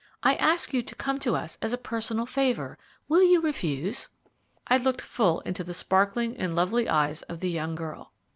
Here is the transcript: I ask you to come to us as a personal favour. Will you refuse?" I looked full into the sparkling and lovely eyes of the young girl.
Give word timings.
I 0.23 0.33
ask 0.37 0.73
you 0.73 0.81
to 0.81 0.95
come 0.95 1.19
to 1.19 1.35
us 1.35 1.59
as 1.61 1.73
a 1.73 1.77
personal 1.77 2.25
favour. 2.25 2.79
Will 3.07 3.21
you 3.21 3.39
refuse?" 3.39 4.09
I 4.65 4.77
looked 4.77 4.99
full 4.99 5.41
into 5.41 5.63
the 5.63 5.75
sparkling 5.75 6.35
and 6.37 6.55
lovely 6.55 6.89
eyes 6.89 7.21
of 7.29 7.39
the 7.39 7.51
young 7.51 7.75
girl. 7.75 8.11